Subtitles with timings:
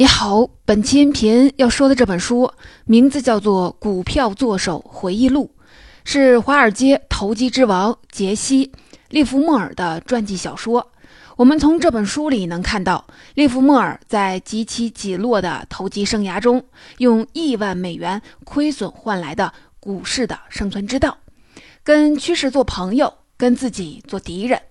[0.00, 2.50] 你好，本期音频要说的这本书
[2.86, 5.50] 名字叫做《股票作手回忆录》，
[6.04, 8.68] 是华尔街投机之王杰西·
[9.10, 10.90] 利弗莫尔的传记小说。
[11.36, 16.64] 我们从这本书里能看到，利弗莫尔在极其几落的投机生涯中，
[16.96, 21.18] 用亿万美元亏损换来的股市的生存之道，
[21.84, 24.62] 跟趋势做朋友，跟自己做敌人。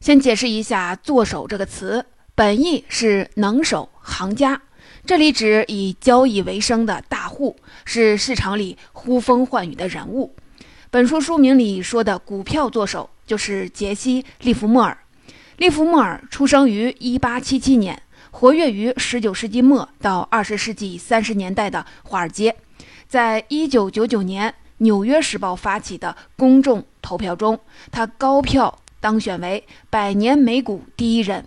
[0.00, 2.06] 先解释一下“作手”这个词。
[2.42, 4.60] 本意是能手、行家，
[5.06, 10.34] 这里指以交易为生的大户，是市场里呼风唤雨的人物。
[10.90, 14.98] 本书书名里说的股票作手，就是杰西·利弗莫尔。
[15.58, 18.02] 利弗莫尔出生于1877年，
[18.32, 22.56] 活跃于19世纪末到20世纪30年代的华尔街。
[23.06, 27.60] 在1999年《纽约时报》发起的公众投票中，
[27.92, 31.46] 他高票当选为百年美股第一人。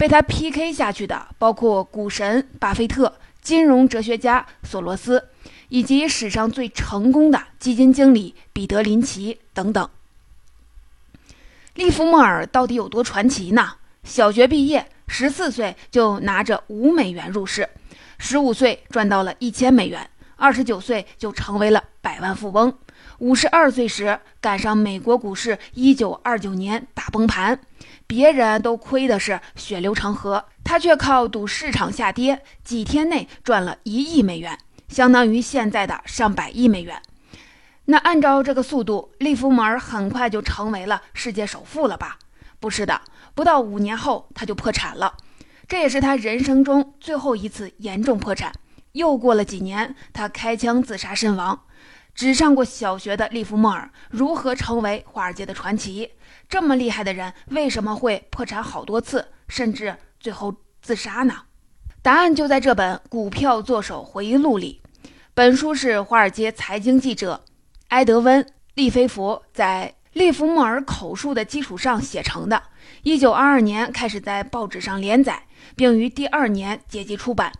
[0.00, 5.28] 被他 PK 下去的包括股神巴菲特、金融哲学家索罗斯，
[5.68, 9.86] 以及史上最成功的基金经理彼得林奇等等。
[11.74, 13.72] 利弗莫尔到底有多传奇呢？
[14.02, 17.68] 小学毕业，十四岁就拿着五美元入市，
[18.16, 22.72] 十五岁赚到了一千美元，二十九岁就成为了百万富翁。
[23.18, 27.60] 五十二岁时赶上美国股市一九二九年大崩盘，
[28.10, 34.58] 别人都亏的是血流成河，他却靠赌市场下跌，几天内赚了一亿美元，
[34.88, 37.00] 相当于现在的上百亿美元。
[37.84, 42.18] 那按照这个速度，利弗莫尔很快就成为了世界首富了吧？
[42.58, 43.00] 不是的，
[43.36, 45.14] 不到五年后他就破产了，
[45.68, 48.52] 这也是他人生中最后一次严重破产。
[48.90, 51.60] 又过了几年，他开枪自杀身亡。
[52.14, 56.10] 只上过小学的利弗莫尔如何成为华尔街的传奇？
[56.48, 61.34] 这么厉害的人为什么会破产好多次，甚至最后自杀呢？
[62.02, 64.82] 答案就在这本《股票作手回忆录》里。
[65.34, 67.44] 本书是华尔街财经记者
[67.88, 68.42] 埃德温·
[68.74, 72.62] 利菲弗在利弗莫尔口述的基础上写成的。
[73.02, 77.52] 一九二二年开始在报纸上连载，并于第二年结集出版。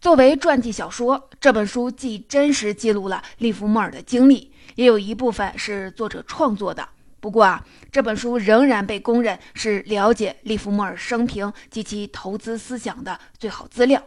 [0.00, 6.88] 作为传记小说，这本书既真实记录了利弗莫尔的经历，也有一部分是作者创作的。
[7.20, 7.62] 不过啊，
[7.92, 14.02] 这本书仍然被公认是了解利弗莫尔生平及其投资思想的最好资料。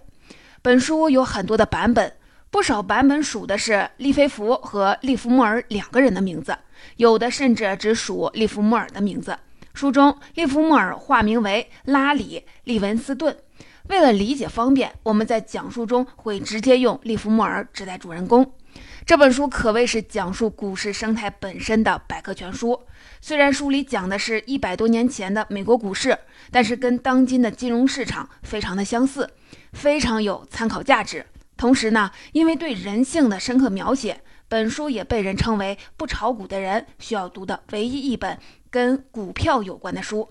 [0.63, 2.11] 本书有很多的版本，
[2.49, 6.57] 不少版本署的是利菲弗和利弗莫尔两个人的名字，
[6.97, 9.37] 有的甚至只署利弗莫尔的名字。
[9.75, 13.37] 书中，利弗莫尔化名为拉里·利文斯顿。
[13.89, 18.53] 为了理解方便，我们在讲述中会直接用利弗莫尔指代主人公。
[19.05, 22.79] 这本书可谓是讲述股市生态本身的百科全书。
[23.19, 26.17] 虽然书里讲的是一百多年前的美国股市，
[26.49, 29.29] 但是跟当今的金融市场非常的相似，
[29.73, 31.25] 非常有参考价值。
[31.57, 38.39] 同时呢，因为对人性的深刻描写，本书也被人称为不炒股的人需要读的唯一一本
[38.71, 40.29] 跟股票有关的书。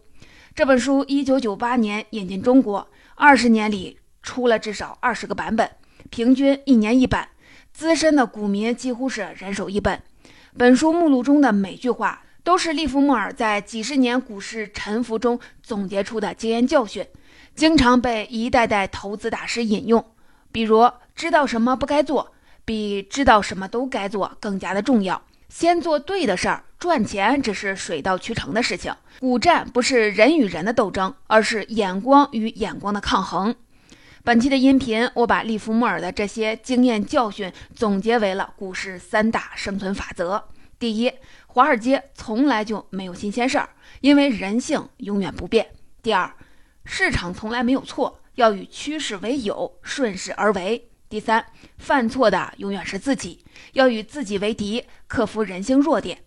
[0.55, 2.89] 这本书一九九八年引进中国。
[3.15, 5.71] 二十年里出了至少二十个版本，
[6.11, 7.29] 平均一年一版，
[7.73, 10.03] 资深的股民几乎是人手一本。
[10.57, 17.07] 本书目录中的每句话都是利弗莫尔在几十年股市沉浮中总结出的经验教训，
[17.55, 20.05] 经常被一代代投资大师引用。
[20.51, 22.33] 比如，知道什么不该做，
[22.65, 25.23] 比知道什么都该做更加的重要。
[25.49, 28.93] 先做对的事儿，赚钱只是水到渠成的事情。
[29.21, 33.55] 股战不是人与人的斗争，而是眼光与眼光的抗衡。
[34.25, 40.43] 本期的音频，我把利弗莫尔的这些经验教训总结为了股市三大生存法则：
[40.81, 41.13] 第一，
[41.47, 43.69] 华尔街从来就没有新鲜事儿，
[44.01, 45.65] 因为人性永远不变；
[46.03, 46.35] 第二，
[46.85, 50.89] 市场从来没有错，要与趋势为友，顺势而为。
[51.09, 51.47] 第三，
[51.79, 53.45] 犯错的永远是自己，
[53.75, 56.19] 要与自己为敌，克服人性弱点。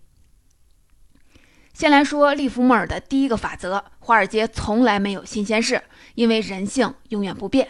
[1.76, 7.68] 先来说利弗莫尔的第一个法则：华尔街从来没有新鲜事，因为人性永远不变。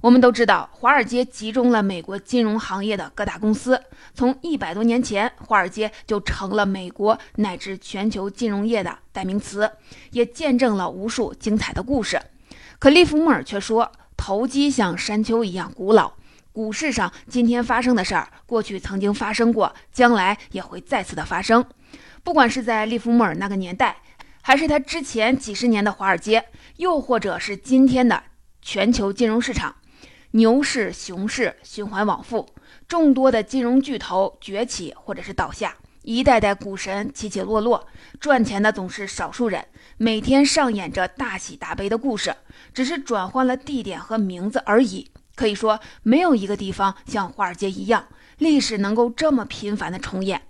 [0.00, 3.78] 我们都知道，华尔街集中了美国金融行业的各大公司，
[4.14, 9.70] 从一百多年前，华尔街就成了美国乃至全球金融业的代名词，
[10.12, 12.18] 也见证了无数精彩的故事。
[12.78, 16.14] 可利弗莫尔却说，投机像山丘一样古老。
[16.54, 21.62] 股市上今天发生的事儿，过去曾经发生过，将来也会再次的发生。
[22.24, 23.96] 不管是在利弗莫尔那个年代，
[24.40, 26.44] 还是他之前几十年的华尔街，
[26.76, 28.22] 又或者是今天的
[28.60, 29.74] 全球金融市场，
[30.32, 32.48] 牛市、熊市循环往复，
[32.86, 37.86] 众多的金融巨头崛起或者是倒下，一代代股神起起落落，
[38.20, 39.66] 赚钱的总是少数人，
[39.96, 42.34] 每天上演着大喜大悲的故事，
[42.72, 45.10] 只是转换了地点和名字而已。
[45.34, 48.06] 可以说，没有一个地方像华尔街一样，
[48.38, 50.42] 历史能够这么频繁的重演。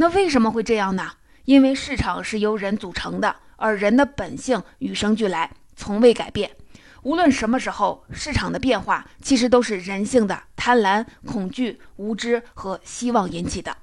[0.00, 1.10] 那为什么会这样呢？
[1.44, 6.52] 因为市场是由人组成的，而人的本性与生俱来，从未改变。
[7.02, 13.76] 无论什么时候，市场的变化其实都是人性的贪婪、恐惧、无知和希望引起的。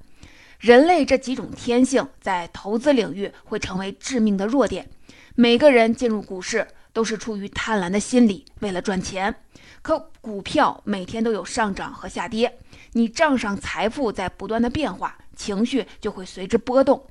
[0.57, 4.89] 人类这几种天性在投资领域会成为致命的弱点。
[5.35, 6.65] 每个人进入股市
[6.95, 9.36] 都是出于贪婪的心理，为了赚钱。
[9.81, 12.57] 可股票每天都有上涨和下跌，
[12.94, 17.06] 你账上财富在不断的变化，情绪就会随之波动。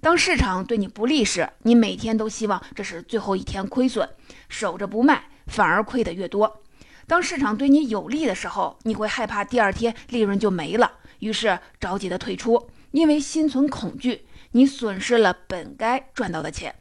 [0.00, 4.08] 当市场对你不利时，你每天都希望这是最后一天亏损，
[4.48, 5.24] 守着不卖。
[5.48, 6.62] 反而亏得越多。
[7.06, 10.90] 当市场对你有利的时候，你会害怕第二天利润就没了，
[11.20, 16.74] 于是着急的退出，因为心存恐惧，你损失了本该赚到的钱。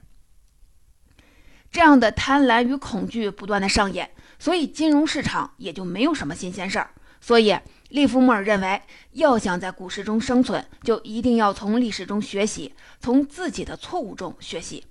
[1.75, 6.89] 这样的贪婪与恐惧不断的上演，所以金融市场也就没有什么新鲜事儿。
[7.19, 7.53] 所以
[7.89, 8.81] 利弗莫尔认为，
[9.11, 14.85] 要想在股市中生存，就一定要从历史中学习，从自己的错误中学习。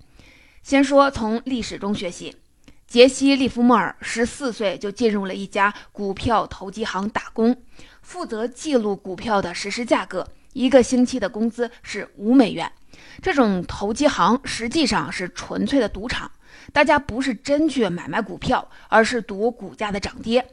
[0.62, 2.36] 先说从历史中学习。
[2.86, 7.56] 杰西·利弗莫尔十四岁就进入了一家股票投机行打工，
[8.02, 10.28] 负责记录股票的实时价格。
[10.52, 12.70] 一个星期的工资是五美元。
[13.22, 16.30] 这种投机行实际上是纯粹的赌场，
[16.72, 20.44] 大家不是真去买卖股票，而是赌股价的涨跌。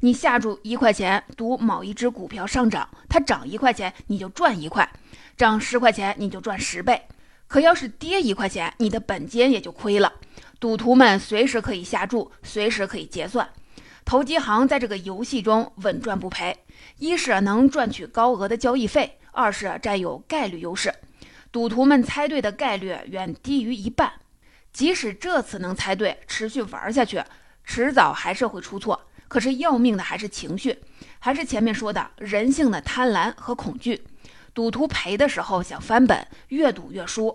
[0.00, 4.90] 你下注一块钱，赌某一只股票上涨，它涨一块钱你就赚一块，
[5.36, 7.00] 涨十块钱你就赚十倍。
[7.46, 10.12] 可要是跌一块钱，你的本金也就亏了。
[10.58, 13.48] 赌徒们随时可以下注，随时可以结算。
[14.04, 16.56] 投机行在这个游戏中稳赚不赔，
[16.98, 20.92] 一是能赚取高额的交易费，二是占有概率优势。
[21.52, 24.10] 赌徒们猜对的概率远低于一半。
[24.72, 27.22] 即使这次能猜对，持续玩下去，
[27.64, 29.08] 迟早还是会出错。
[29.28, 30.78] 可是要命的还是情绪，
[31.18, 34.04] 还是前面说的人性的贪婪和恐惧。
[34.54, 37.34] 赌徒赔的时候想翻本，越赌越输；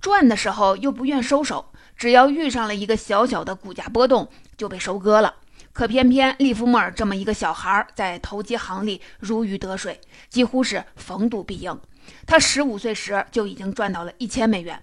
[0.00, 1.72] 赚的时候又不愿收手。
[1.96, 5.34] 只要遇上了一个小小的股价波动，就被收割了。
[5.72, 10.00] 可偏偏利弗莫尔这么一个小孩，在投机行里如鱼得水，
[10.30, 11.78] 几乎是逢赌必赢。
[12.26, 14.82] 他十五岁时就已经赚到了一千美元，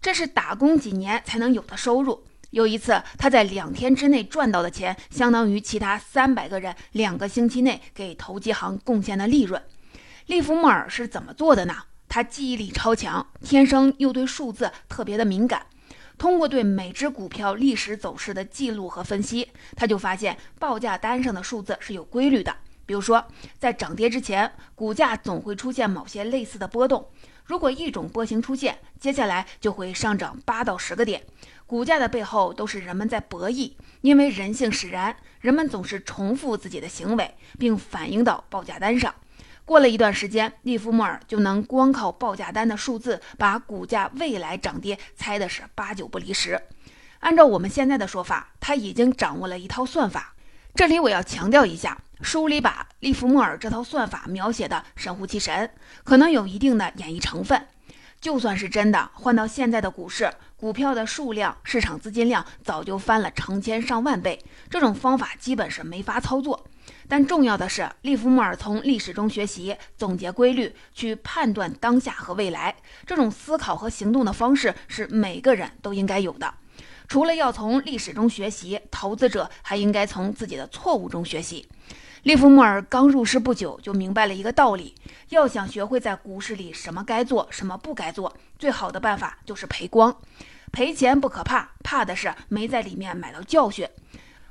[0.00, 2.24] 这是打工几年才能有的收入。
[2.50, 9.62] 有一次，他在两天之内赚到的钱，相当于其他三百个人两个星期内给投机行贡献的利润。
[10.26, 11.74] 利弗莫尔是怎么做的呢？
[12.08, 15.66] 他记忆力超强，天生又对数字特别的敏感。
[16.16, 22.56] 通过对每只股票历史走势的记录和分析，他就发现报价单上的数字是有规律的。
[22.86, 23.22] 比如说，
[23.58, 27.06] 在涨跌之前，股价总会出现某些类似的波动。
[27.48, 31.22] 如果一种波形出现，接下来就会上涨八到十个点。
[31.66, 33.72] 股价的背后都是人们在博弈，
[34.02, 39.14] 因为人性使然，人们总是重复自己的行为，并反映到报价单上。
[39.64, 46.60] 过了一段时间，利弗莫尔就能光靠报价单的数字，把股价未来涨跌猜的是八九不离十。
[47.20, 50.34] 按照我们现在的说法，他已经掌握了一套算法。
[50.74, 55.70] 这里我要强调一下，书里把利弗莫尔这套算法描写的神乎其神，
[56.02, 57.66] 可能有一定的演绎成分。
[58.20, 66.66] 就算是真的，换到现在的股市，股票的数量、市场资金量早就翻了成千上万倍，这种方法基本是没法操作。
[67.06, 72.74] 但重要的是，利弗莫尔从历史中学习，总结规律，去判断当下和未来。
[73.06, 76.52] 这种思考和行动的方式是每个人都应该有的。
[77.06, 81.68] 除了要从历史中学习，投资者还应该从自己的错误中学习。
[82.28, 84.94] 利弗莫尔刚入市不久，就明白了一个道理：
[85.30, 90.14] 要想学会在股市里什么该做，什么不该做，最好的办法就是赔光。
[90.70, 93.88] 赔钱不可怕，怕的是没在里面买到教训。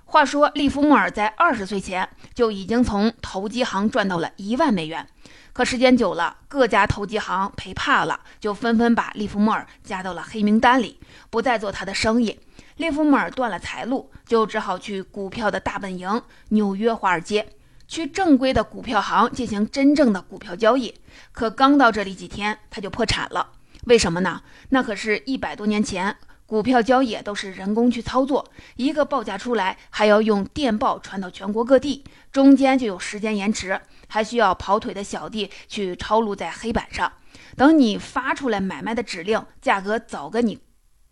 [0.05, 5.07] 话说，利弗莫尔在二十岁前就已经从投机行赚到了一万美元。
[5.53, 12.39] 可时间久了，各家投机行赔怕了，就纷纷把利弗莫尔加到了黑名单里，不再做他的生意。
[12.77, 16.19] 利弗莫尔断了财路，就只好去股票的大本营——
[16.49, 17.47] 纽约华尔街，
[17.87, 20.93] 去正规的股票行进行真正的股票交易。
[21.31, 23.51] 可刚到这里几天，他就破产了。
[23.85, 24.41] 为什么呢？
[24.69, 26.17] 那可是一百多年前。
[26.45, 33.77] 股票交易都是人工去操作，一个报价出来还要用电报传到全国各地，中间就有时间延迟，
[34.07, 37.11] 还需要跑腿的小弟去抄录在黑板上。
[37.57, 40.59] 等你发出来买卖的指令，价格早跟你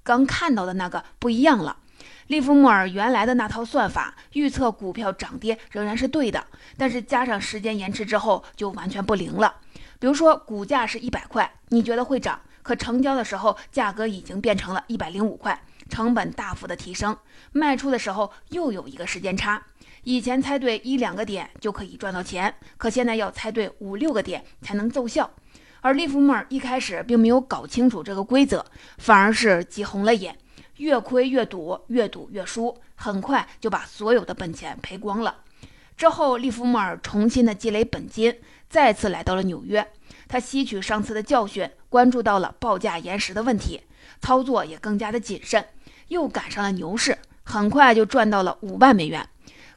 [0.03, 1.79] 刚看到的那个不一样了。
[2.28, 6.46] 利弗莫尔原来的那套算法预测股票涨跌仍然是对的，
[6.78, 9.56] 但是加上时间延迟之后就完全不灵了。
[10.00, 12.40] 比如说股价是一百块，你觉得会涨？
[12.62, 17.16] 可成交的时候，价格已经变成了一百零五块，成本大幅的提升。
[17.52, 19.62] 卖出的时候又有一个时间差，
[20.04, 25.30] 以前猜对一两个点就可以赚到钱，可现在要猜对五六个点才能奏效。
[25.82, 28.66] 而利弗莫尔一开始并没有搞清楚这个规则，
[28.98, 30.36] 反而是急红了眼，
[30.77, 35.38] 越亏越赌，越赌越输，很快就把所有的本钱赔光了。
[35.98, 38.38] 之后，利弗莫尔重新的积累本金，
[38.70, 39.88] 再次来到了纽约。
[40.27, 43.82] 他吸取上次的教训，关注到了报价延时的问题，
[44.20, 45.65] 操作也更加的谨慎。
[46.10, 49.27] 又赶上了牛市，很快就赚到了五万美元。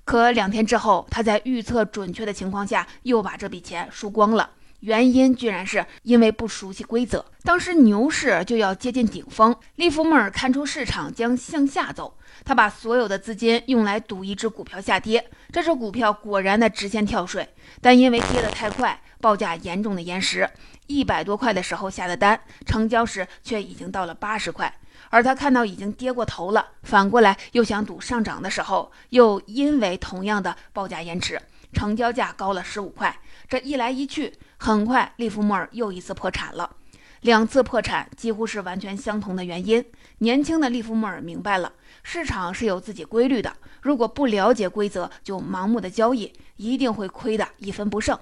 [0.05, 4.51] 可两天之后，他在预测准确的情况下，又把这笔钱输光了。
[4.81, 7.25] 原因居然是因为不熟悉规则。
[7.43, 15.29] 当时牛市就要接近顶峰，利弗莫尔看出市场将向下走，他把所有的资金用来赌一只股票下跌。
[15.51, 17.49] 这只股票果然的直线跳水，
[17.81, 20.49] 但因为跌得太快，报价严重的延时。
[20.87, 24.73] 一百多块的时候下的单，成交时却已经到了八十块。
[25.11, 31.41] 而他看到已经跌过头了，反过来又想赌上涨的时候，又因为同样的报价延迟，
[31.73, 33.17] 成交价高了十五块。
[33.49, 34.33] 这一来一去。
[34.59, 36.77] 很快，利弗莫尔又一次破产了。
[37.23, 39.85] 两次破产几乎是完全相同的原因。
[40.19, 41.73] 年轻的利弗莫尔明白了，
[42.03, 43.57] 市场是有自己规律的。
[43.81, 48.19] 如果不了解规则就盲目的交易，一定会亏得一分不剩。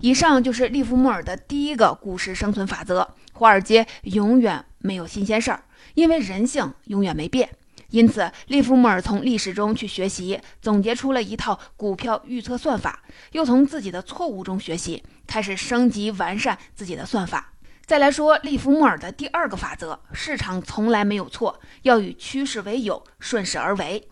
[0.00, 7.50] 以上就是利弗莫尔的第一个股市生存法则：华尔街永远没有新鲜事儿，因为人性永远没变。
[7.90, 17.52] 因此，利弗莫尔从历史中去学习，总结出了一套股票预测算法，又从自己的错误中学习，开始升级完善自己的算法。
[17.84, 24.08] 再来说利弗莫尔的第二个法则：市场从来没有错，要与趋势为友，顺势而为。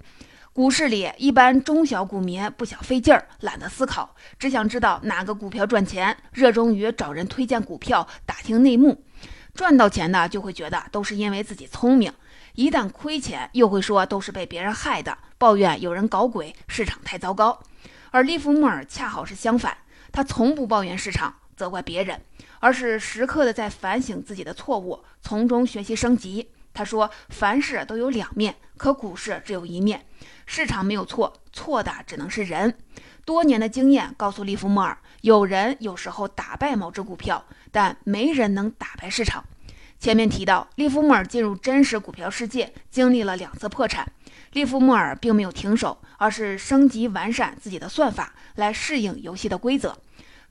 [0.53, 9.05] 股市里，一般中小股民不想费劲儿，懒得思考，只想知道哪个股票赚钱，热衷于找人推荐股票，打听内幕。
[9.55, 12.13] 赚到钱的就会觉得都是因为自己聪明。
[12.59, 17.63] 一旦亏钱，又会说都是被别人害的，抱怨有人搞鬼，市场太糟糕。
[18.11, 19.79] 而利弗莫尔恰好是相反，
[20.11, 22.21] 他从不抱怨市场，责怪别人，
[22.59, 26.51] 而是时刻的在反省自己的错误，从中学习升级。
[26.75, 30.05] 他说：“凡事都有两面，可股市只有一面。
[30.45, 32.77] 市场没有错，错的只能是人。
[33.25, 39.45] 多年的经验告诉利弗莫尔，有人有时候打败某只股票，但没人能打败市场。”
[39.99, 44.07] 前面提到，利弗莫尔进入真实股票世界，经历了两次破产。
[44.53, 49.99] 利弗莫尔并没有停手，而是升级完善自己的算法，来适应游戏的规则。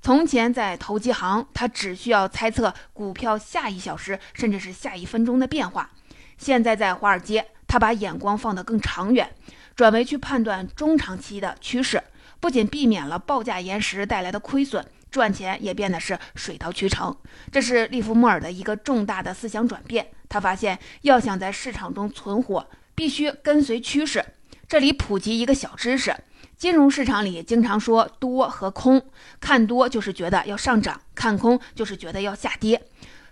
[0.02, 5.90] 从前在投机行，他只需要猜测股票下一小时甚至是下一分钟的变化；
[6.38, 9.34] 现在在华尔街，他把眼光放得更长远，
[9.76, 12.04] 转为去判断中长期的趋势，
[12.42, 14.86] 不仅避免了报价延时带来的亏损。
[15.10, 17.16] 赚钱也变得是水到渠成，
[17.52, 20.08] 这是利弗莫尔的一个重大的思想转变。
[20.30, 24.24] 他发现，要想在市场中存活，必须跟随趋势。
[24.68, 26.14] 这里普及一个小知识：
[26.58, 29.02] 金融市场里经常说多和空，
[29.40, 32.82] 看多就是觉得要上涨，看空就是觉得要下跌。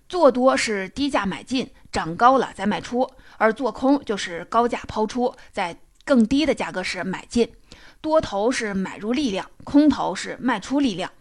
[0.08, 3.06] 做多是低价买进，涨高了再卖出；
[3.38, 7.52] 而做空就是高价抛出，在更低的价格时买进。
[8.00, 11.12] 多头是买入力量，空头是卖出力量。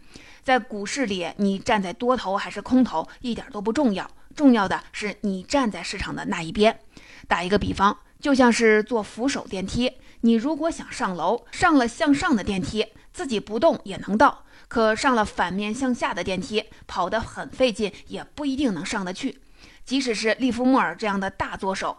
[0.45, 6.79] 在股市里，你站在多头还是空头一点都不重要，重要的是你站在市场的那一边。
[7.27, 19.41] 打一个比方，就像是坐扶手电梯，你如果想上楼，上了向上的电梯，自己不动也能到；可上了反面向下的电梯，跑得很费劲，也不一定能上得去。
[19.83, 21.97] 即使是利弗莫尔这样的大作手，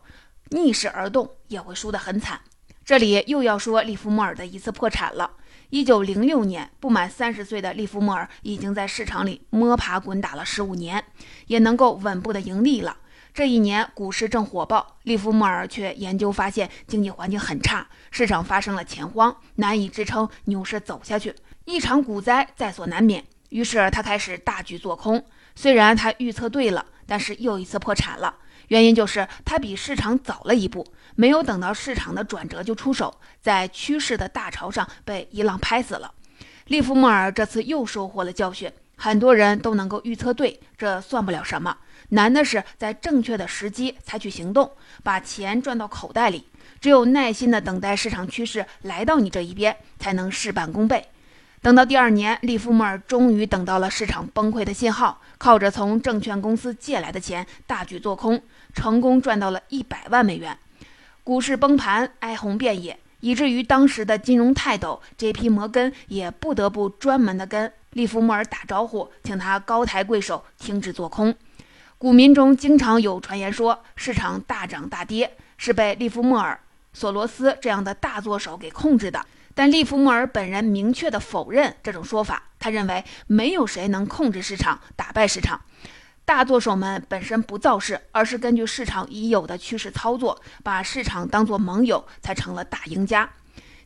[0.50, 2.42] 逆势而动也会输得很惨。
[2.84, 5.32] 这里又要说利弗莫尔的一次破产了。
[5.70, 11.04] 一九零六年，不满三十岁的利弗莫尔已经在市场里摸爬滚打了十五年，
[11.49, 12.99] 也能够稳步的盈利了。
[13.35, 23.25] 这一年股市正火爆，利弗莫尔却研究发现经济环境很差，市场发生了钱荒，难以支撑牛市走下去，一场股灾在所难免。
[23.50, 25.23] 于是他开始大举做空，
[25.54, 28.34] 虽然他预测对了，但是又一次破产了。
[28.68, 36.12] 原因就是他比市场早了一步，没有等到市场的转折就出手，在趋势的大潮上被一浪拍死了。
[36.66, 41.76] 利弗莫尔这次又收获了教训，很多人都能够预测对，这算不了什么，
[42.08, 44.72] 难的是在正确的时机采取行动，
[45.04, 46.48] 把钱赚到口袋里。
[46.80, 51.06] 只有耐心的等待市场趋势来到你这一边，才能事半功倍。
[51.66, 58.40] 等到第二年，利弗莫尔终于等到了市场崩溃的信号，靠着从证券公司借来的钱大举做空，
[58.73, 60.56] 成功赚到了一百万美元。
[61.25, 65.49] 股市崩盘，哀鸿遍野，以至于当时的金融泰斗 J.P.
[65.49, 71.35] 摩根也不得不专门的跟利弗莫尔打招呼，请他高抬贵手，停止做空。
[71.99, 76.61] 股民中经常有传言说，市场大涨大跌是被利弗莫尔、
[76.96, 79.22] 索罗斯这样的大作手给控制的。
[79.54, 82.44] 但利弗莫尔本人明确地否认这种说法。
[82.58, 85.60] 他认为没有谁能控制市场、打败市场。
[86.24, 93.28] 大作手们本身不造势，而是根据市场已有的趋势操作，把市场当作盟友，才成了大赢家。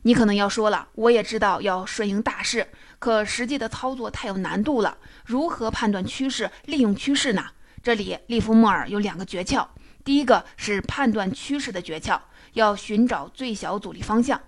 [0.03, 4.97] 你可能要说了，我也知道要顺应大势，可实际的操作太有难度了。
[5.25, 7.47] 如何判断趋势、利用趋势呢？
[7.83, 9.67] 这里利弗莫尔有两个诀窍。
[10.03, 12.19] 第一个是判断趋势的诀窍，
[12.53, 14.41] 要寻找最小阻力方向。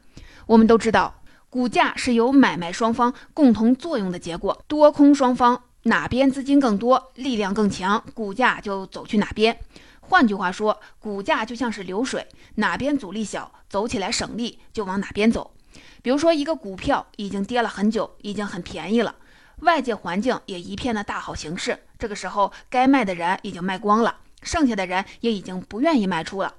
[0.46, 5.64] 我们都知道，股价是由买卖双方共同作用的结果，多空双方。
[5.86, 9.60] 哪边资金更多，力量更强，股价就走去哪边。
[10.00, 15.54] 换句话说，股价就像是流水，哪边阻力小，走起来省力，就往哪边走。
[16.02, 19.16] 比如说，一个股票已经跌了很久，已经很便宜了，
[19.60, 26.54] 外界环境也一片的大好形势，这个时候该卖的人已经卖光了，剩下的人也已经不愿意卖出了。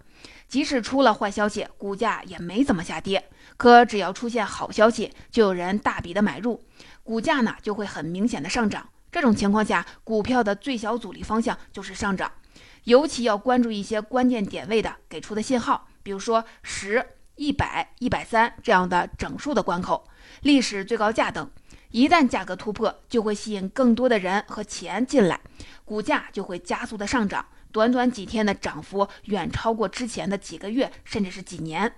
[0.49, 3.29] 即使出了坏消息，股价也没怎么下跌。
[3.57, 6.63] 可只要出现好消息，就有人大笔的买入，
[7.03, 8.89] 股价呢就会很明显的上涨。
[9.13, 12.33] 这种情况下，股票的最小阻力方向就是上涨，
[12.85, 17.05] 尤其要关注一些关键点位的给出的信号，比如说十、
[17.37, 20.09] 一百、一百三这样的整数的关口、
[20.43, 21.49] 历史最高价等。
[21.91, 25.41] 一旦价格突破，就会吸引更多的人和钱进来，
[25.85, 31.93] 股价就会加速的上涨，短短几天的涨幅远超过之前的几个月，甚至是几年。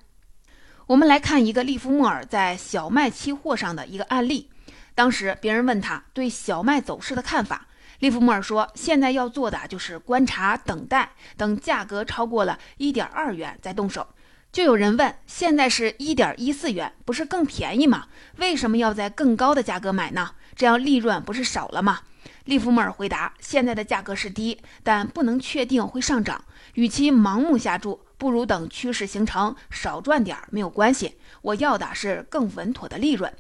[0.86, 4.48] 我们来看一个利弗莫尔在小麦期货上的一个案例。
[4.94, 7.66] 当时别人问他对小麦走势的看法，
[7.98, 14.08] 利弗莫尔说：“现在要做的就是观察、等待，等价格超过了一点二元再动手。”
[14.50, 18.06] 就有人问：“现在是一点一四元，不是更便宜吗？
[18.38, 20.30] 为什么要在更高的价格买呢？
[20.54, 22.00] 这样利润不是少了吗？”
[22.46, 26.44] 利弗莫尔回答：“现在的价格是低，但不能确定会上涨。
[26.74, 31.16] 与其盲目下注，不如等趋势形成，少赚点没有关系。
[31.42, 33.32] 我要的是更稳妥的利润。”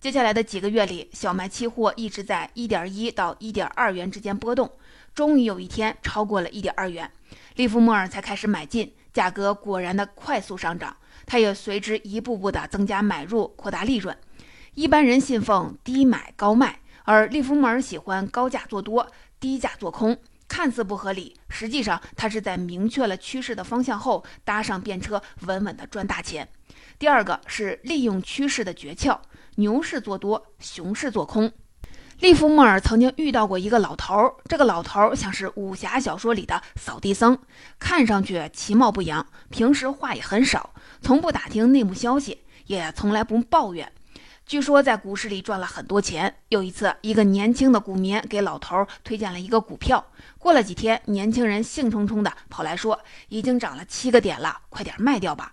[0.00, 4.70] 接下来的几个月里，小麦期货一直在一点一到一点二元之间波动，
[5.14, 7.10] 终于有一天超过了一点二元，
[7.56, 14.16] 利弗莫尔才开始买进，价格果然的快速上涨，他也随之一步步的增加买入，扩大利润。
[14.74, 20.14] 一般人信奉低买高卖，而利弗莫尔喜欢高价做多，低价做空，
[20.46, 26.46] 看似不合理，实际上他是在明确了趋势的方向后搭上便车，稳稳的赚大钱。
[26.98, 29.18] 第二个是利用趋势的诀窍。
[29.54, 31.50] 牛市做多，熊市做空。
[32.20, 37.38] 利弗莫尔曾经遇到过一个老头儿，这个老头儿像是武侠小说里的扫地僧，
[37.78, 43.90] 看上去其貌不扬，平时话也很少，从不打听内幕消息，也从来不抱怨。
[44.48, 46.34] 据说在股市里赚了很多钱。
[46.48, 50.02] 有一次，一个年轻的股民给老头推荐了一个股票，
[50.38, 55.52] 过了几天，年轻人兴冲冲的跑来说：“已经涨了七个点了，快点卖掉吧。”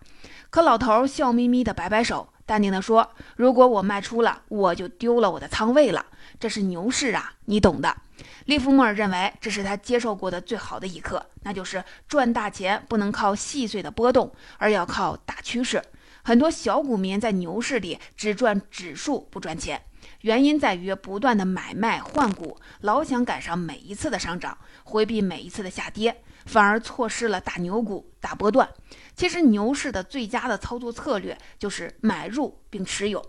[0.49, 2.29] 可老头笑眯眯的摆摆手。
[2.45, 6.05] 淡定地说：“如果我卖出了，我就丢了我的仓位了。
[6.39, 7.97] 这是牛市啊，你懂的。”
[8.45, 15.81] 利弗莫尔认为这是他接受过的最好的一课，那就是赚大钱不能靠细碎的波动，而要靠大趋势。
[16.27, 19.79] 很多小股民在牛市里只赚指数不赚钱，
[20.21, 26.23] 原因在于不断的买卖换股，老想赶上每一次的上涨，回避每一次的下跌。
[26.47, 28.67] 反而错失了大牛股、大波段。
[29.15, 33.23] 其实牛市的最佳的操作策略就是买入并持有。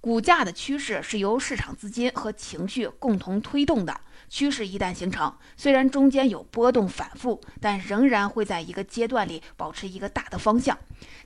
[0.00, 4.00] 股价的趋势是由市场资金和情绪共同推动的。
[4.28, 10.78] 趋势一旦形成，虽然中间有波动反复，但仍然会在一个阶段里保持一个大的方向。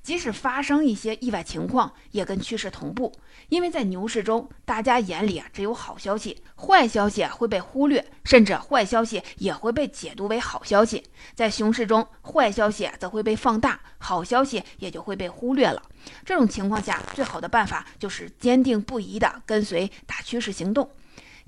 [0.03, 3.13] 即使发生一些意外情况，也跟趋势同步。
[3.49, 11.05] 因为在牛市中，大家眼里啊只有好消息，坏消息会被忽略，甚至坏消息也会被解读为好消息。
[11.35, 15.83] 在熊市中，坏消息则会被放大，好消息也就会被忽略了。
[16.25, 20.91] 这种情况下，最好的办法就是坚定不移地跟随大趋势行动。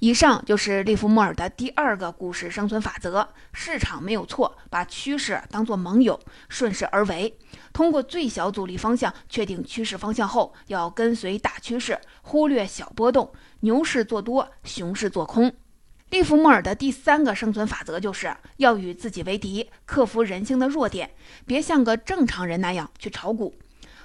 [0.00, 7.36] 以上就是利弗莫尔的第二个股市生存法则：市场没有错，把趋势当作盟友，顺势而为。
[7.74, 13.30] 通过最小阻力方向确定趋势方向后，要跟随大趋势，忽略小波动。
[13.60, 15.52] 牛市做多，熊市做空。
[16.08, 21.10] 利弗莫尔的第三个生存法则就是要与自己为敌，克服人性的弱点，
[21.44, 23.54] 别像个正常人那样去炒股。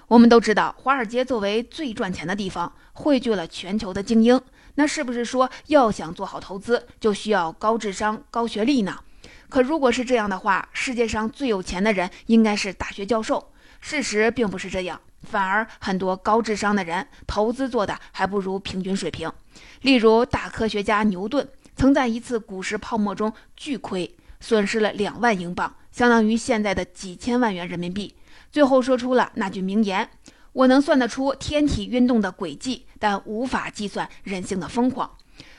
[0.07, 4.39] 我们都知道，华尔街作为最赚钱的地方，汇聚了全球的精英。
[4.75, 8.99] 那是不是说要想做好投资，就需要高智商、高学历呢？
[9.49, 13.51] 可如果是这样的话，世界上最有钱的人应该是大学教授。
[13.79, 19.31] 事实并不是这样，反而很多高智商的人投资做的还不如平均水平。
[19.81, 28.15] 例如，大科学家牛顿曾在一次股市泡沫中巨亏，损失了两万英镑，相当于现在的几千万元人民币。
[28.51, 30.09] 最后说出了那句名言
[30.55, 35.11] ：“我能算得出天体运动的轨迹，但无法计算人性的疯狂。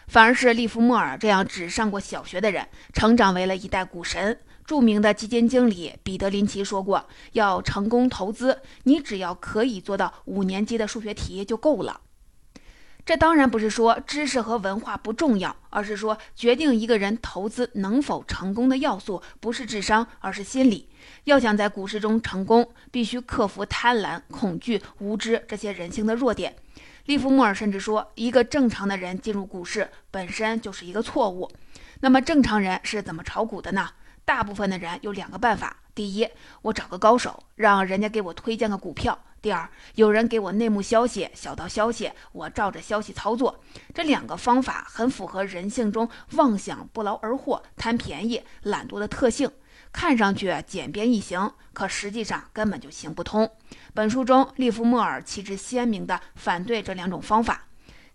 [0.08, 4.40] 反而是利弗莫尔这样只上过小学的人，成长为了一代股神。
[4.64, 12.00] 著名的基金经理彼得林奇说过：“要成功投资，你只要可以做到五年级的数学题就够了。”
[13.06, 20.88] 这当然不是说知识和文化不重要，而是说决定一个人投资能否成功的要素不是智商，而是心理。
[21.22, 26.56] 要想在股市中成功，必须克服贪婪、恐惧、无知这些人性的弱点。
[27.04, 31.48] 利弗莫尔甚至说，一个正常的人进入股市本身就是一个错误。
[32.00, 33.88] 那么正常人是怎么炒股的呢？
[34.24, 36.28] 大部分的人有两个办法：第一，
[36.62, 39.16] 我找个高手，让人家给我推荐个股票；
[39.46, 43.62] 第二，有人给我内幕消息、小道消息，我照着消息操作。
[43.94, 49.48] 这两个方法很符合人性中妄想不劳而获、贪便宜、懒惰的特性，
[49.92, 53.48] 看上去简便易行，可实际上根本就行不通。
[53.94, 57.66] 本书中，利弗莫尔旗帜鲜明地反对这两种方法。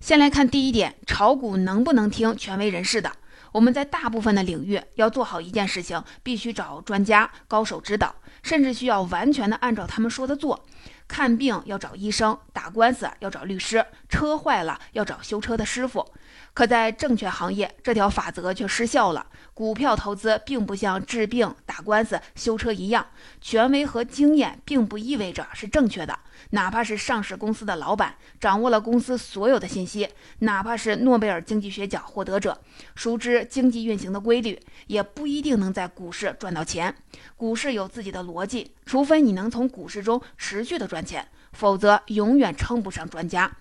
[0.01, 3.09] 先来看第一点：炒股能不能听权威人士的？
[3.53, 10.65] 我们在大部分的领域要做好一件事情，必须找专家、高手指导，甚至需要完全的按照他们说的做。
[11.11, 16.09] 看病要找医生，打官司要找律师，车坏了要找修车的师傅。
[16.53, 19.27] 可在证券行业，这条法则却失效了。
[19.53, 23.05] 股票投资并不像治病、打官司、修车一样，
[23.41, 26.17] 权威和经验并不意味着是正确的。
[26.49, 30.07] 哪怕是上市公司的老板，掌握了公司所有的信息；
[30.39, 32.59] 哪怕是诺贝尔经济学奖获得者，
[32.95, 36.93] 熟知经济运行的规律，也不一定能在股市赚到钱。
[37.37, 43.51] 股市有自己的逻辑，除非你能从股市中持续的赚钱，否则永远称不上专家。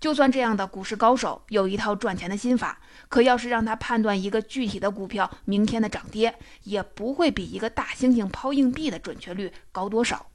[0.00, 10.26] 就算这样的股市高手有一套赚钱的心法，可要是让他判断一个具体的股票明天的涨跌，也不会比一个大猩猩抛硬币的准确率高多少。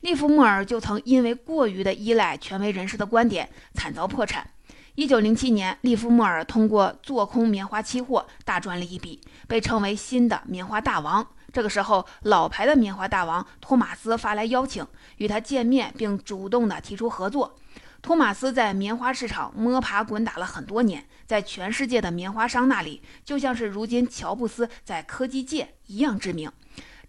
[0.00, 4.48] 利弗莫尔就曾因为过于的依赖权威人士的观点，惨遭破产。
[4.94, 11.26] 一九零七年，利弗莫尔通过做空棉花期货大赚了一笔，被称为新的棉花大王。
[11.52, 14.86] 这个时候，老牌的棉花大王托马斯发来邀请，
[15.18, 17.56] 与他见面，并主动的提出合作。
[18.00, 26.50] 托马斯在棉花市场摸爬滚打了很多年，在全世界的棉花商那里，就像是如今乔布斯在科技界一样知名。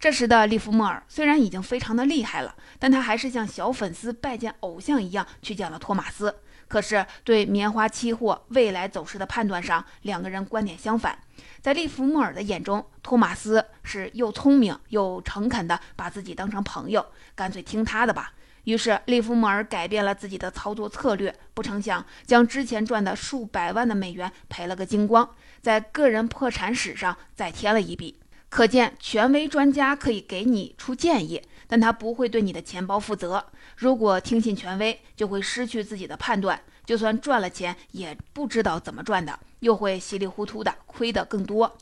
[0.02, 6.34] 这时的利弗莫尔虽然已经非常的厉害了，但他还是像小粉丝拜见偶像一样去见了托马斯。
[6.66, 11.16] 可是对棉花期货未来走势的判断上，两个人观点相反。
[11.60, 18.32] 在利弗莫尔的眼中，托马斯是又聪明又诚恳的，把自己当成朋友，干脆听他的吧。
[18.64, 28.18] 于是利弗莫尔改变了自己的操作策略，不成想将之前赚的数百万的美元赔了个精光，在个人破产史上再添了一笔。
[28.52, 33.42] 可见，权威专家可以给你出建议，但他不会对你的钱包负责。
[33.76, 41.78] 如果听信权威，就会失去自己的判断，就算赚了钱，也不知道怎么赚的，又会稀里糊涂的亏得更多。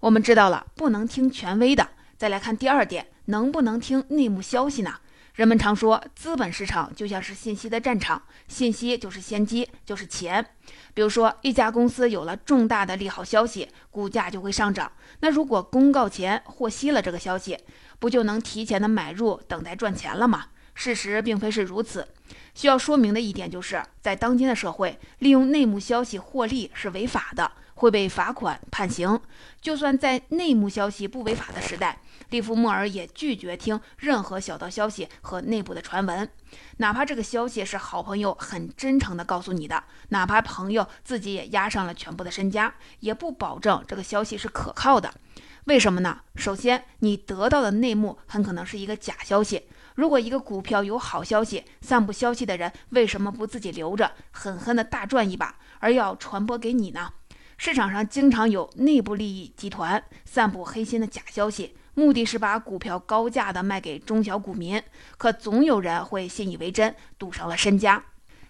[0.00, 1.88] 我们知道了，不能听权威的。
[2.18, 4.96] 再来看第二点，能不能听内幕消息呢？
[5.34, 10.44] 人们常说，资本市场就像是信息的战场，信息就是先机，就是钱。
[10.92, 14.90] 比如说，一家公司有了重大的利好消息，股价就会上涨。
[15.20, 17.56] 那如果公告前获悉了这个消息，
[17.98, 20.46] 不就能提前的买入，等待赚钱了吗？
[20.74, 22.08] 事实并非是如此。
[22.54, 27.52] 需要说明的一点就是，在当今的社会，利用内幕消息获利是违法的。
[27.80, 29.18] 会被罚款判刑。
[29.58, 31.98] 就算在内幕消息不违法的时代，
[32.30, 36.28] 利弗莫尔也拒绝听任何小道消息和内部的传闻，
[36.78, 45.12] 哪怕这个消息是好朋友很真诚地告诉你的，哪怕朋友自己也押上了全部的身家，也不保证这个消息是可靠的。
[45.64, 46.20] 为什么呢？
[46.36, 49.68] 首先，你得到的内幕很可能是一个假消息。
[49.96, 57.12] 如果一个股票有好消息，散布消息的人为什么不自己留着，狠狠地大赚一把，而要传播给你呢？
[57.58, 64.82] 市场上经常有内部利益集团散布黑心的假消息，目的是把股票高价的卖给中小股民，
[65.18, 68.02] 可总有人会信以为真，赌上了身家。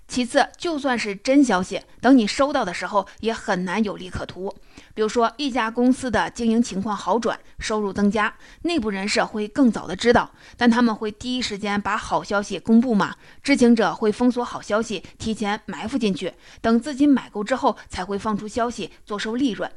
[0.07, 4.55] 其次，就算是真消息，等你收到的时候，也很难有利可图。
[4.95, 13.17] 比如说，一家公司的经营情况好转，收入增加，内部人士会更早的知道，但他们会第一时间把好消息公布吗？
[13.43, 19.71] 知情者会封锁好消息，提前埋伏进去，等资金买够之后，才会放出消息坐收利润。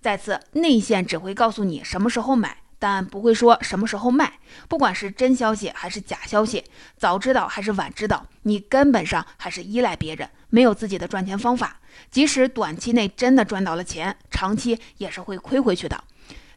[0.00, 2.58] 再次，内线只会告诉你什么时候买。
[2.78, 4.34] 但不会说什么时候卖，
[4.68, 6.64] 不管是真消息还是假消息，
[6.96, 11.80] 早知道还是晚知道，你根本上还是依赖别人，没有自己的赚钱方法。
[12.10, 16.04] 即使短期内真的赚到了钱，长期也是会亏回去的。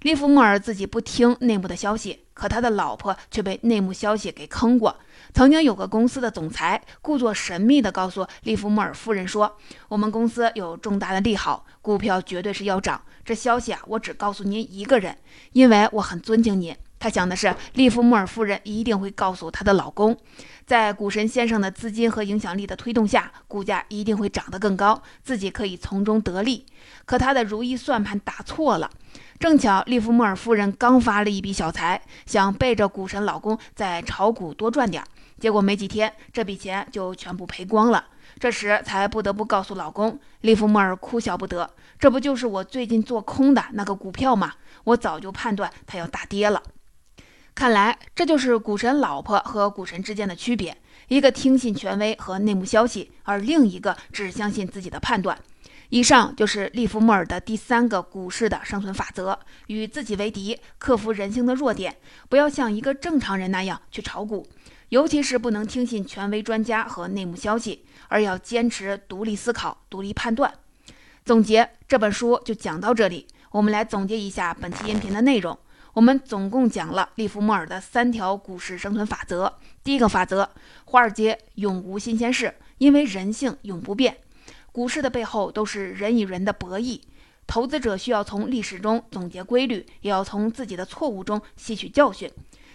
[0.01, 4.97] 利弗莫尔自己不听内幕的消息，可他的老婆却被内幕消息给坑过。
[5.33, 9.57] 曾经有个公司的总裁故作神秘地告诉利弗莫尔夫人说
[9.89, 13.01] ：“我们公司有重大的利好，股票绝对是要涨。
[13.25, 15.17] 这消息啊，我只告诉您一个人，
[15.51, 20.17] 因为我很尊敬您。”他想的是，利弗莫尔夫人一定会告诉她的老公，
[20.65, 26.65] 在股神先生的资金和影响力的推动下，股价一定会涨得更高，自己可以从中得利。
[27.05, 28.91] 可他的如意算盘打错了，
[29.39, 35.02] 正巧利弗莫尔夫人刚发了一笔小财，想背着股神老公在炒股多赚点，
[35.39, 38.04] 结果没几天，这笔钱就全部赔光了。
[38.38, 44.56] 这时才不得不告诉老公，利弗莫尔哭笑不得，这不就是我最近做空的那个股票吗？
[44.84, 46.62] 我早就判断它要大跌了。
[47.56, 50.75] 看来这就是股神老婆和股神之间的区别：
[51.08, 55.39] 一个听信权威和内幕消息，而另一个只相信自己的判断。
[55.89, 61.97] 以上就是利弗莫尔的第三个股市的生存法则：与自己为敌，克服人性的弱点，
[62.30, 64.45] 不要像一个正常人那样去炒股，
[64.89, 70.54] 尤其是不能听信权威专家和内幕消息，而要坚持独立思考、独立判断。
[71.25, 75.58] 总结这本书就讲到这里，我们来总结一下本期音频的内容。
[75.93, 79.52] 我们总共讲了利弗莫尔的三条股市生存法则。
[79.84, 80.47] 第一个法则：
[80.86, 84.15] 华尔街永无新鲜事，因为人性永不变。
[84.71, 87.01] 股市的背后都是人与人的博弈，
[87.47, 92.32] 投资者需要从历史中总结规律，也要从自己的错误中吸取教训。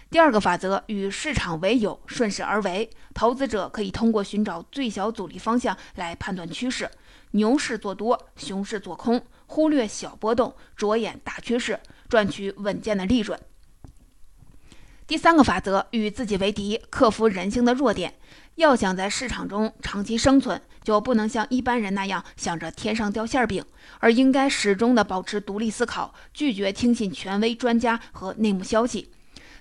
[0.09, 2.89] 第二个法则：与市场为友，顺势而为。
[3.13, 6.89] 投资者可以通过寻找最小阻力方向来判断趋势，
[7.31, 11.79] 牛市做多，熊市做空，忽略小波动，着眼大趋势。
[12.07, 13.37] 赚取稳健的利润。
[15.07, 18.15] 第三个法则：与自己为敌，克服人性的弱点。
[18.55, 23.63] 要想在市场中长期生存，就不能像一般人那样想着天上掉馅饼，
[23.99, 29.11] 而应该始终的保持独立思考，拒绝听信权威专家和内幕消息。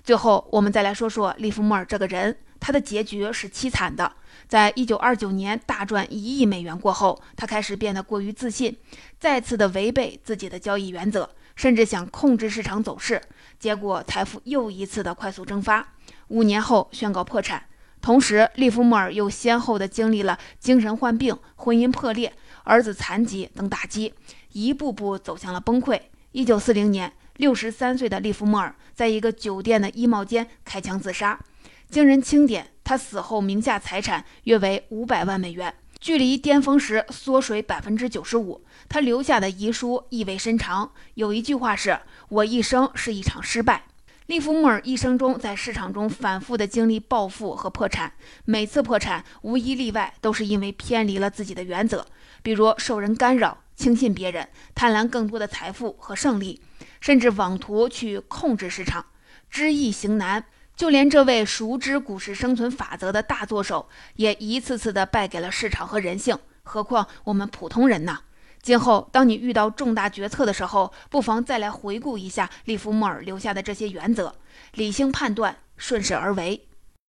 [0.02, 4.10] 最后，我们再来说说利弗莫尔这个人，他的结局是凄惨的。
[4.48, 8.74] 在一九二九年大赚一亿美元过后，他开始变得过于自信，
[9.20, 11.28] 再次的违背自己的交易原则。
[11.56, 13.22] 甚至想控制市场走势，
[13.58, 15.94] 结果财富又一次的快速蒸发。
[16.28, 17.64] 五年后宣告破产。
[18.00, 22.32] 同时，利弗莫尔又先后的经历了精神患病、婚姻破裂、
[22.64, 24.12] 儿子残疾等打击，
[24.52, 25.98] 一步步走向了崩溃。
[26.32, 31.40] 一九四零年，六十三岁的利弗莫尔在一个酒店的衣帽间开枪自杀。
[31.88, 35.74] 经人清点，他死后名下财产约为五百万美元。
[36.04, 38.62] 距离巅峰时缩水百分之九十五。
[38.90, 43.84] 他留下的遗书意味深长，有一句话是：“我一生是一场失败。”
[44.26, 48.12] 利弗莫尔一生中在市场中反复的经历暴富和破产，
[48.44, 52.06] 每次破产无一例外都是因为偏离了自己的原则，
[52.42, 56.60] 比如受人干扰、轻信别人、贪婪更多的财富和胜利，
[57.00, 59.06] 甚至妄图去控制市场，
[59.48, 60.44] 知易行难。
[60.76, 66.36] 就连这位熟知股市生存法则的大作手，也一次次的败给了市场和人性。
[66.62, 68.18] 何况我们普通人呢？
[68.60, 74.34] 今后当你遇到重大决策的时候，不妨再来回顾一下利弗莫尔留下的这些原则：
[74.72, 76.66] 理性判断，顺势而为。